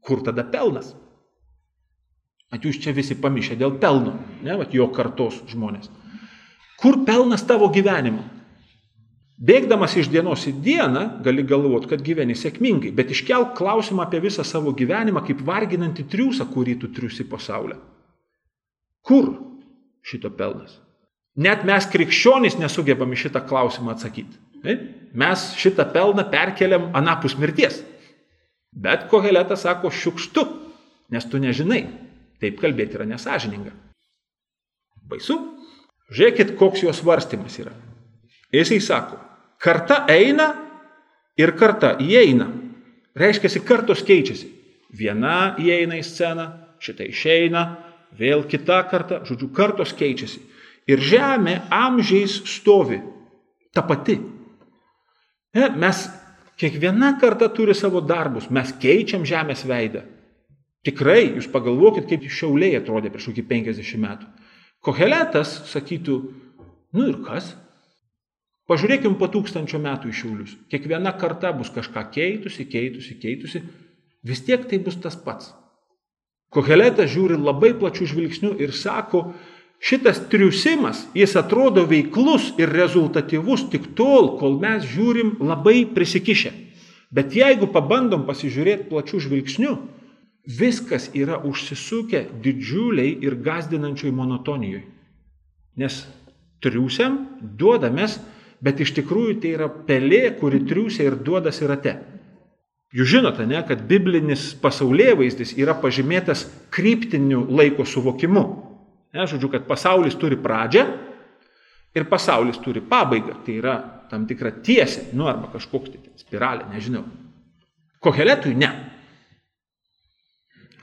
[0.00, 0.94] Kur tada pelnas?
[2.50, 5.90] At jūs čia visi pamišę dėl pelno, ne, vat jo kartos žmonės.
[6.80, 8.24] Kur pelnas tavo gyvenimo?
[9.40, 14.44] Bėgdamas iš dienos į dieną gali galvoti, kad gyveni sėkmingai, bet iškelk klausimą apie visą
[14.44, 17.78] savo gyvenimą kaip varginantį triusą, kurį tu triusi pasaulio.
[19.00, 19.30] Kur
[20.04, 20.76] šito pelnas?
[21.40, 24.36] Net mes krikščionys nesugebame šitą klausimą atsakyti.
[25.16, 27.80] Mes šitą pelną perkeliam anapus mirties.
[28.76, 30.44] Bet koheletas sako šiukštu,
[31.10, 31.86] nes tu nežinai.
[32.40, 33.72] Taip kalbėti yra nesažininga.
[35.08, 35.38] Baisu.
[36.10, 37.72] Žiūrėkit, koks jos svarstymas yra.
[38.50, 39.16] Jisai sako,
[39.60, 40.50] karta eina
[41.38, 42.48] ir karta įeina.
[43.16, 44.48] Reiškia, kartos keičiasi.
[44.96, 46.46] Viena įeina į sceną,
[46.82, 47.64] šitą išeina,
[48.18, 50.40] vėl kita karta, žodžiu, kartos keičiasi.
[50.90, 52.98] Ir žemė amžiais stovi.
[53.74, 54.16] Ta pati.
[55.54, 56.08] Ne, mes
[56.60, 60.02] Kiekviena karta turi savo darbus, mes keičiam žemės veidą.
[60.84, 64.28] Tikrai, jūs pagalvokit, kaip šiauliai atrodė prieš kokį 50 metų.
[64.84, 66.16] Koheletas sakytų,
[66.96, 67.54] nu ir kas?
[68.70, 70.56] Pažiūrėkim po tūkstančio metų į šiaulius.
[70.70, 73.64] Kiekviena karta bus kažką keitusi, keitusi, keitusi,
[74.22, 75.50] vis tiek tai bus tas pats.
[76.54, 79.32] Koheletas žiūri labai plačių žvilgsnių ir sako,
[79.80, 86.52] Šitas triusimas, jis atrodo veiklus ir rezultatyvus tik tol, kol mes žiūrim labai prisikišę.
[87.10, 89.70] Bet jeigu pabandom pasižiūrėti plačių žvilgsnių,
[90.60, 94.84] viskas yra užsisukę didžiuliai ir gazdinančioj monotonijoje.
[95.80, 96.02] Nes
[96.60, 98.18] triusiam duodamės,
[98.64, 101.96] bet iš tikrųjų tai yra pelė, kuri triusia ir duodasi rate.
[102.90, 108.42] Jūs žinote, ne, kad biblinis pasaulė vaizdis yra pažymėtas kryptiniu laiko suvokimu.
[109.14, 110.84] Ne, žodžiu, kad pasaulis turi pradžią
[111.94, 113.38] ir pasaulis turi pabaigą.
[113.46, 113.76] Tai yra
[114.10, 117.04] tam tikra tiesė, nu arba kažkoks tai spiralė, nežinau.
[118.02, 118.70] Koheletui ne.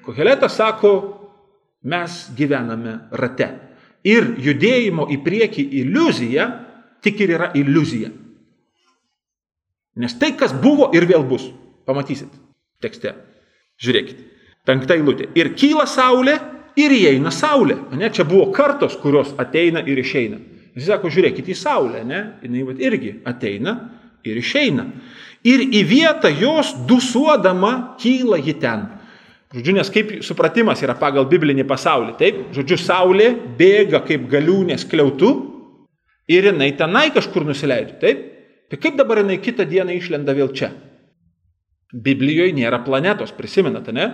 [0.06, 0.94] Koheletas sako,
[1.84, 3.50] mes gyvename rate.
[4.08, 6.48] Ir judėjimo į priekį iliuzija
[7.04, 8.12] tik ir yra iliuzija.
[9.98, 11.48] Nes tai, kas buvo ir vėl bus.
[11.88, 12.30] Pamatysit
[12.84, 13.16] tekste.
[13.82, 14.20] Žiūrėkit.
[14.68, 15.30] Penkta eilutė.
[15.40, 16.36] Ir kyla saulė
[16.78, 17.78] ir įeina Saulė.
[17.98, 18.12] Ne?
[18.14, 20.40] Čia buvo kartos, kurios ateina ir išeina.
[20.78, 22.20] Jis sako, žiūrėkite į Saulę, ne?
[22.46, 23.78] jinai vat, irgi ateina
[24.28, 24.86] ir išeina.
[25.48, 28.86] Ir į vietą jos dusuodama kyla ji ten.
[29.56, 32.18] Žodžiu, nes kaip supratimas yra pagal biblinį pasaulį.
[32.20, 35.32] Taip, žodžiu, Saulė bėga kaip galiūnės kliautų
[36.28, 37.98] ir jinai tenai kažkur nusileidžia.
[38.02, 38.24] Taip,
[38.72, 40.72] tai kaip dabar jinai kitą dieną išlenda vėl čia?
[41.94, 44.10] Biblijoje nėra planetos, prisimenate, ne?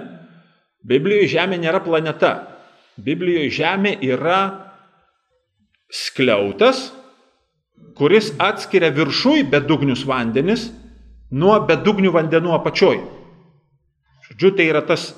[0.86, 2.34] Biblijoje Žemė nėra planeta.
[2.97, 4.39] Biblijoje žemė yra
[5.89, 6.91] skliautas,
[7.97, 10.67] kuris atskiria viršui bedugnius vandenis
[11.34, 12.99] nuo bedugnių vandenų apačioj.
[14.28, 15.12] Žodžiu, tai yra tas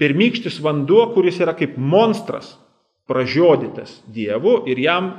[0.00, 2.58] pirmykštis vanduo, kuris yra kaip monstras,
[3.08, 5.10] pražiodytas Dievu ir jam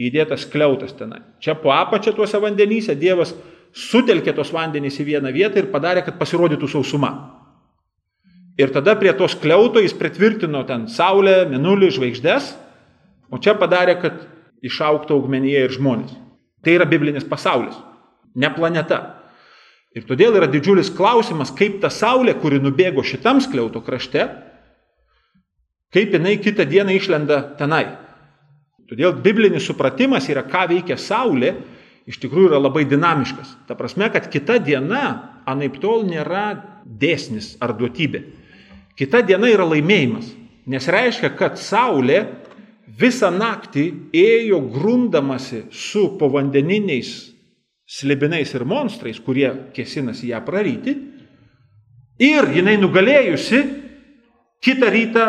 [0.00, 1.22] įdėtas kliautas tenai.
[1.40, 3.34] Čia po apačia tuose vandenyse Dievas
[3.74, 7.12] sutelkė tos vandenys į vieną vietą ir padarė, kad pasirodytų sausuma.
[8.58, 12.52] Ir tada prie tos kliauto jis pritvirtino ten saulę, minulį, žvaigždės,
[13.34, 14.20] o čia padarė, kad
[14.64, 16.14] išauktų augmenyje ir žmonės.
[16.64, 17.74] Tai yra biblinis pasaulis,
[18.38, 19.00] ne planeta.
[19.94, 24.26] Ir todėl yra didžiulis klausimas, kaip ta saulė, kuri nubėgo šitam skliauto krašte,
[25.94, 28.03] kaip jinai kitą dieną išlenda tenai.
[28.90, 31.54] Todėl biblinis supratimas yra, ką veikia saulė,
[32.08, 33.54] iš tikrųjų yra labai dinamiškas.
[33.68, 35.04] Ta prasme, kad kita diena
[35.48, 36.46] anaip tol nėra
[36.84, 38.22] dėsnis ar duotybė.
[38.98, 40.28] Kita diena yra laimėjimas,
[40.70, 42.20] nes reiškia, kad saulė
[43.00, 47.14] visą naktį ėjo grundamasi su povandeniniais
[47.84, 50.94] slibinais ir monstrais, kurie kėsinasi ją praryti.
[52.22, 53.60] Ir jinai nugalėjusi,
[54.62, 55.24] kitą rytą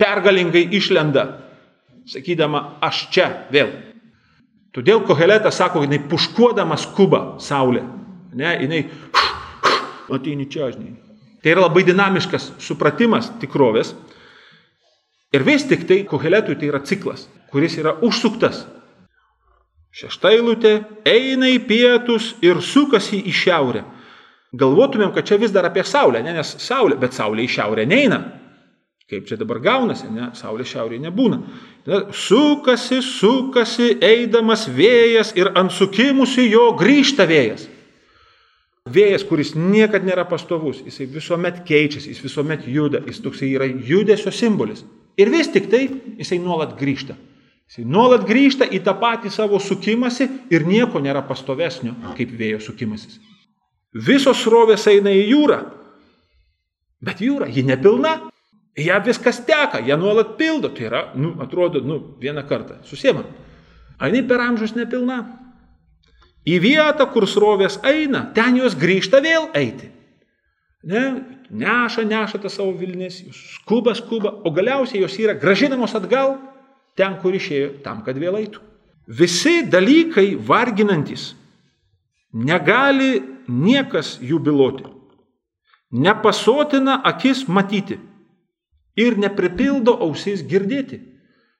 [0.00, 1.26] pergalingai išlenda,
[2.08, 3.72] sakydama, aš čia vėl.
[4.74, 7.82] Todėl Koheletas sako, jinai puškuodama skuba saulė.
[8.38, 8.84] Ne, jinai
[10.14, 10.94] ateini čia, žinai.
[11.40, 13.94] Tai yra labai dinamiškas supratimas tikrovės.
[15.34, 18.64] Ir vis tik tai Koheletui tai yra ciklas, kuris yra užsuktas
[19.90, 20.76] Šešta eilutė
[21.08, 23.82] eina į pietus ir sukasi į šiaurę.
[24.54, 28.20] Galvotumėm, kad čia vis dar apie Saulę, ne, nes Saulė, bet Saulė į šiaurę neina.
[29.10, 31.40] Kaip čia dabar gaunasi, ne, Saulė šiaurėje nebūna.
[32.14, 37.66] Sukasi, sukasi, eidamas vėjas ir ant sukimusi jo grįžta vėjas.
[38.90, 44.30] Vėjas, kuris niekada nėra pastovus, jisai visuomet keičiasi, jis visuomet juda, jis toksai yra judesio
[44.30, 44.84] simbolis.
[45.18, 47.18] Ir vis tik tai jisai nuolat grįžta.
[47.66, 53.18] Jis nuolat grįžta į tą patį savo sukimąsi ir nieko nėra pastovesnio kaip vėjo sukimasis.
[53.90, 55.60] Visos srovės eina į jūrą,
[57.02, 58.29] bet jūra, ji nepilna,
[58.76, 63.24] ją viskas teka, ją nuolat pildo, tai yra, nu, atrodo, nu, vieną kartą, susiema.
[63.98, 65.20] Aini per amžius nepilna.
[66.48, 69.90] Į vietą, kur srovės eina, ten jos grįžta vėl eiti.
[70.88, 71.02] Ne,
[71.52, 76.38] neša, neša tą savo Vilnis, skuba, skuba, o galiausiai jos yra gražinamos atgal
[76.96, 78.62] ten, kur išėjo, tam, kad vėl eitų.
[79.10, 81.34] Visi dalykai varginantis,
[82.32, 83.18] negali
[83.50, 84.86] niekas jų biloti,
[85.90, 87.98] nepasotina akis matyti
[88.96, 91.00] ir nepripildo ausis girdėti.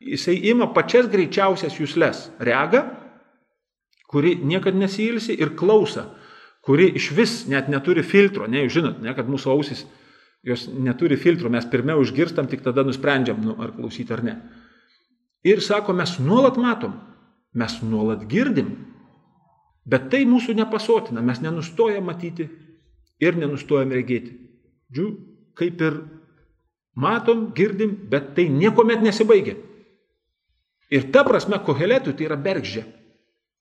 [0.00, 2.86] Jisai ima pačias greičiausias jūsles- rega,
[4.08, 6.08] kuri niekada nesilsi, ir klausa,
[6.62, 8.46] kuri iš vis net neturi filtro.
[8.46, 9.84] Ne, jūs žinot, ne, kad mūsų ausis
[10.42, 14.36] jos neturi filtro, mes pirmiau išgirstam, tik tada nusprendžiam, nu, ar klausyti ar ne.
[15.44, 16.94] Ir sako, mes nuolat matom,
[17.54, 18.72] mes nuolat girdim,
[19.84, 22.48] bet tai mūsų nepasotina, mes nenustojam matyti
[23.20, 24.36] ir nenustojam regėti.
[24.92, 25.10] Džiu,
[25.54, 26.00] kaip ir
[26.94, 29.56] matom, girdim, bet tai niekuomet nesibaigia.
[30.90, 32.84] Ir ta prasme, koheletui tai yra bergždžia,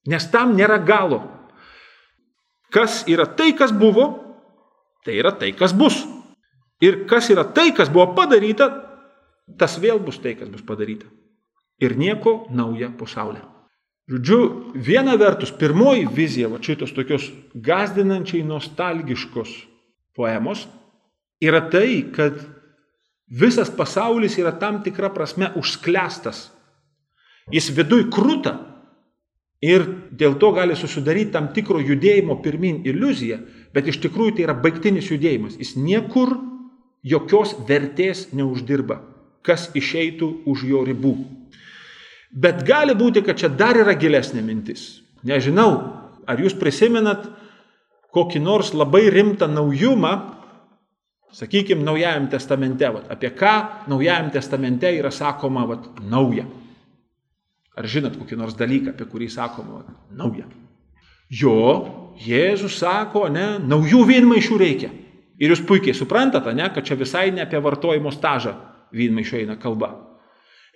[0.10, 1.22] nes tam nėra galo.
[2.74, 4.08] Kas yra tai, kas buvo,
[5.06, 6.02] tai yra tai, kas bus.
[6.82, 8.70] Ir kas yra tai, kas buvo padaryta,
[9.60, 11.10] tas vėl bus tai, kas bus padaryta
[11.80, 13.42] ir nieko nauja po saulę.
[14.10, 19.52] Žodžiu, viena vertus, pirmoji vizija, va šitos tokios gazdinančiai nostalgiškos
[20.18, 20.66] poemos,
[21.42, 22.40] yra tai, kad
[23.30, 26.50] visas pasaulis yra tam tikra prasme užsklestas.
[27.50, 28.56] Jis viduj krūta
[29.62, 33.40] ir dėl to gali susidaryti tam tikro judėjimo pirmin iliuzija,
[33.74, 35.58] bet iš tikrųjų tai yra baigtinis judėjimas.
[35.60, 36.38] Jis niekur
[37.04, 39.02] jokios vertės neuždirba,
[39.46, 41.16] kas išeitų už jo ribų.
[42.30, 45.02] Bet gali būti, kad čia dar yra gilesnė mintis.
[45.26, 45.72] Nežinau,
[46.30, 47.26] ar jūs prisimenat
[48.14, 50.14] kokį nors labai rimtą naujumą,
[51.36, 56.46] sakykime, Naujajam testamente, vat, apie ką Naujajam testamente yra sakoma vat, nauja.
[57.78, 60.48] Ar žinot kokį nors dalyką, apie kurį sakoma vat, nauja?
[61.30, 64.90] Jo, Jėzus sako, ne, naujų vynmaišių reikia.
[65.40, 68.58] Ir jūs puikiai suprantate, ne, kad čia visai ne apie vartojimo stažą
[68.92, 69.94] vynmaišio eina kalba.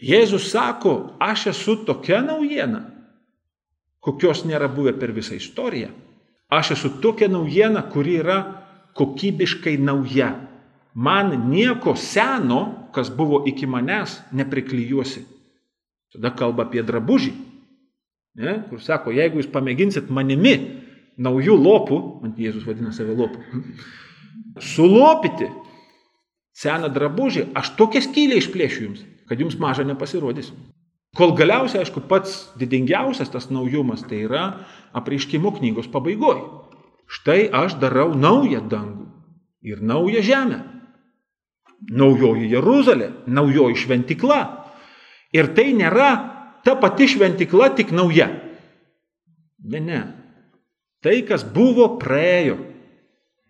[0.03, 2.85] Jėzus sako, aš esu tokia naujiena,
[4.03, 5.89] kokios nėra buvę per visą istoriją.
[6.53, 8.39] Aš esu tokia naujiena, kuri yra
[8.97, 10.33] kokybiškai nauja.
[10.93, 15.23] Man nieko seno, kas buvo iki manęs, nepriklyjuosi.
[16.13, 17.31] Tada kalba apie drabužį.
[18.37, 18.59] Ne?
[18.69, 20.53] Kur sako, jeigu jūs pamėginsit manimi
[21.21, 23.41] naujų lopų, man Jėzus vadina save lopų,
[24.61, 25.49] sulopyti
[26.57, 30.51] seną drabužį, aš tokią skylę išplėšiu jums kad jums maža nepasirodys.
[31.17, 34.43] Kol galiausiai, aišku, pats didingiausias tas naujumas tai yra
[34.97, 36.41] apreiškimo knygos pabaigoje.
[37.07, 39.07] Štai aš darau naują dangų
[39.63, 40.73] ir naują žemę.
[41.91, 44.39] naujoji Jeruzalė, naujoji šventikla.
[45.33, 46.11] Ir tai nėra
[46.63, 48.29] ta pati šventikla tik nauja.
[49.63, 50.01] Ne, ne.
[51.03, 52.59] Tai, kas buvo, praėjo.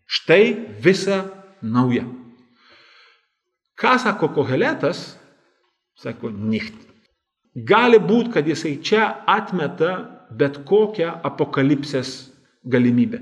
[0.09, 1.23] Štai visa
[1.61, 2.05] nauja.
[3.77, 5.19] Ką sako Koheletas?
[5.99, 6.73] Sako, nicht.
[7.53, 12.33] Gali būti, kad jisai čia atmeta bet kokią apokalipsės
[12.65, 13.21] galimybę.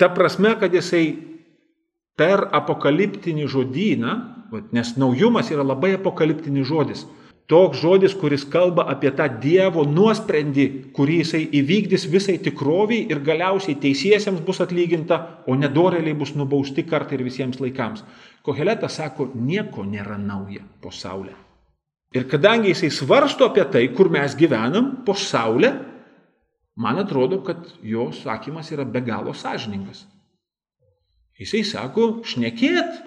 [0.00, 1.04] Ta prasme, kad jisai
[2.16, 4.12] per apokaliptinį žodyną,
[4.72, 7.02] nes naujumas yra labai apokaliptinis žodis,
[7.50, 13.76] toks žodis, kuris kalba apie tą Dievo nuosprendį, kurį jisai įvykdys visai tikroviai ir galiausiai
[13.82, 18.04] teisiesiems bus atlyginta, o nedoreliai bus nubausti kartą ir visiems laikams.
[18.46, 21.36] Koheletas sako, nieko nėra nauja po saulė.
[22.16, 25.74] Ir kadangi jisai svarsto apie tai, kur mes gyvenam po saulę,
[26.76, 30.04] man atrodo, kad jo sakymas yra be galo sąžiningas.
[31.40, 33.00] Jisai sako, šnekėt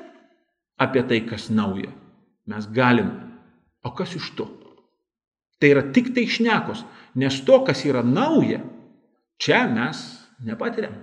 [0.82, 1.92] apie tai, kas nauja.
[2.50, 3.12] Mes galim
[3.84, 4.48] O kas iš to?
[5.60, 6.84] Tai yra tik tai šnekos,
[7.20, 8.62] nes to, kas yra nauja,
[9.40, 10.00] čia mes
[10.44, 10.96] nepatiriam.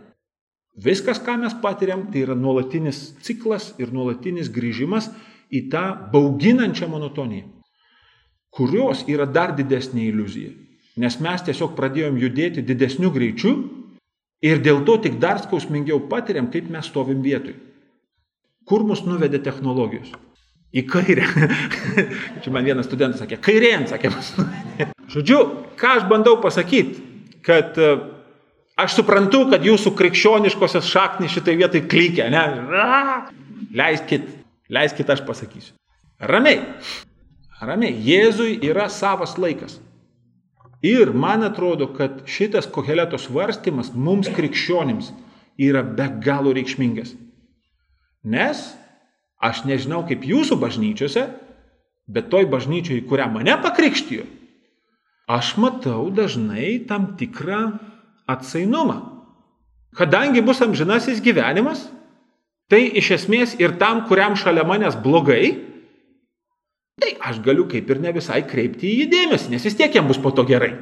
[0.80, 5.10] Viskas, ką mes patiriam, tai yra nuolatinis ciklas ir nuolatinis grįžimas
[5.52, 7.48] į tą bauginančią monotoniją,
[8.54, 10.54] kurios yra dar didesnė iliuzija.
[11.00, 13.54] Nes mes tiesiog pradėjom judėti didesniu greičiu
[14.44, 17.54] ir dėl to tik dar skausmingiau patiriam, kaip mes stovim vietoj.
[18.68, 20.12] Kur mus nuvedė technologijos?
[20.76, 21.26] Į kairę.
[22.44, 24.32] Čia man vienas studentas sakė, kairėn, sakė pas.
[25.14, 25.40] Žodžiu,
[25.80, 27.02] ką aš bandau pasakyti,
[27.46, 27.90] kad e,
[28.78, 32.44] aš suprantu, kad jūsų krikščioniškosios šaknys šitai vietai klykia, ne?
[33.80, 34.28] Leiskit,
[34.70, 35.74] leiskit aš pasakysiu.
[36.30, 36.60] Ramiai.
[37.64, 37.96] Ramiai.
[38.06, 39.80] Jėzui yra savas laikas.
[40.82, 45.10] Ir man atrodo, kad šitas koheleto svarstymas mums krikščionims
[45.60, 47.12] yra be galo reikšmingas.
[48.24, 48.62] Nes
[49.40, 51.24] Aš nežinau kaip jūsų bažnyčiose,
[52.10, 54.26] bet toj bažnyčiai, į kurią mane pakrikštijo,
[55.32, 57.62] aš matau dažnai tam tikrą
[58.28, 58.98] atsainumą.
[59.96, 61.86] Kadangi bus amžinasis gyvenimas,
[62.68, 65.56] tai iš esmės ir tam, kuriam šalia manęs blogai,
[67.00, 70.08] tai aš galiu kaip ir ne visai kreipti į jį dėmesį, nes vis tiek jam
[70.10, 70.74] bus po to gerai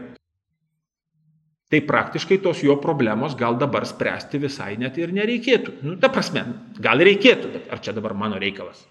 [1.70, 5.80] tai praktiškai tos jo problemos gal dabar spręsti visai net ir nereikėtų.
[5.84, 6.44] Nu, ta prasme,
[6.80, 8.86] gal reikėtų, bet ar čia dabar mano reikalas?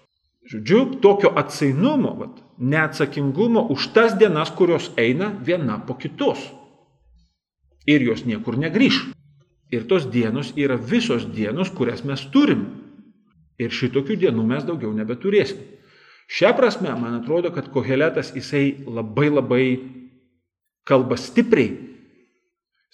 [0.48, 6.40] Žodžiu, tokio atsainumo, vat, neatsakingumo už tas dienas, kurios eina viena po kitos.
[7.88, 9.02] Ir jos niekur negryž.
[9.74, 12.62] Ir tos dienos yra visos dienos, kurias mes turim.
[13.58, 15.58] Ir šitokių dienų mes daugiau nebeturėsim.
[16.28, 19.66] Šią prasme, man atrodo, kad koheletas jisai labai labai
[20.88, 21.88] kalba stipriai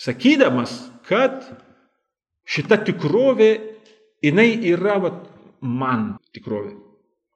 [0.00, 0.74] sakydamas,
[1.08, 1.44] kad
[2.48, 3.50] šita tikrovė,
[4.24, 5.20] jinai yra vat,
[5.64, 6.74] man tikrovė,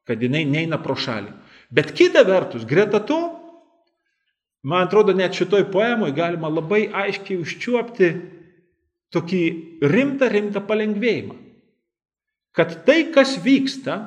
[0.08, 1.32] kad jinai neina pro šalį.
[1.72, 3.20] Bet kita vertus, greta to,
[4.68, 8.10] man atrodo, net šitoj poemoje galima labai aiškiai užčiuopti
[9.14, 9.42] tokį
[9.88, 11.36] rimtą, rimtą palengvėjimą.
[12.56, 13.98] Kad tai, kas vyksta,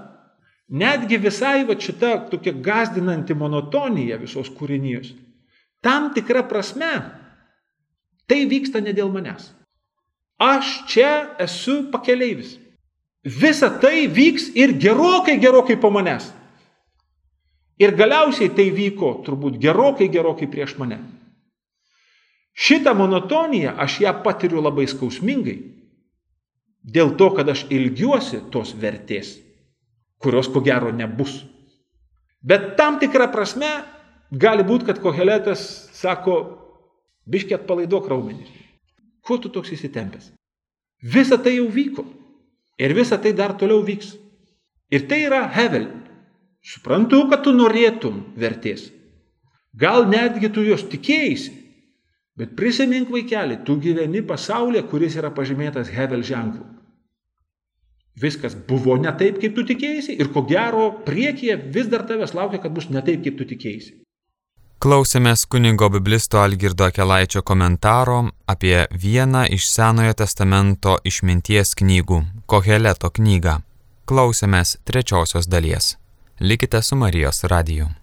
[0.72, 5.12] netgi visai va šita tokia gazdinanti monotonija visos kūrinijos,
[5.84, 6.94] tam tikra prasme
[8.32, 9.50] Tai vyksta ne dėl manęs.
[10.40, 12.54] Aš čia esu pakeleivis.
[13.28, 16.30] Visa tai vyks ir gerokai, gerokai po manęs.
[17.82, 21.02] Ir galiausiai tai vyko turbūt gerokai, gerokai prieš mane.
[22.56, 25.58] Šitą monotoniją aš ją patiriu labai skausmingai.
[26.82, 29.36] Dėl to, kad aš ilgiuosi tos vertės,
[30.22, 31.42] kurios ko gero nebus.
[32.42, 33.70] Bet tam tikrą prasme
[34.32, 36.62] gali būti, kad koheletas sako,
[37.32, 38.50] Biškiai atpalaiduok raumenys.
[39.22, 40.32] Kuo tu toks įsitempęs?
[41.02, 42.06] Visa tai jau vyko.
[42.82, 44.16] Ir visa tai dar toliau vyks.
[44.90, 45.86] Ir tai yra Hevel.
[46.66, 48.90] Suprantu, kad tu norėtum vertės.
[49.78, 51.54] Gal netgi tu jos tikėjai.
[52.38, 56.66] Bet prisimink vaikeli, tu gyveni pasaulyje, kuris yra pažymėtas Hevel ženklu.
[58.20, 62.60] Viskas buvo ne taip, kaip tu tikėjai ir ko gero priekyje vis dar tavęs laukia,
[62.60, 64.02] kad bus ne taip, kaip tu tikėjai.
[64.82, 73.62] Klausėmės kunigo biblisto Algirdo Kelaičio komentaro apie vieną iš Senojo testamento išminties knygų- Koheleto knygą.
[74.10, 75.96] Klausėmės trečiosios dalies.
[76.40, 78.01] Likite su Marijos radiju.